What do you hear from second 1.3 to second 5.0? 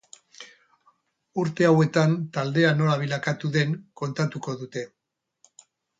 Urte hauetan taldea nola bilakatu den kontatuko dute.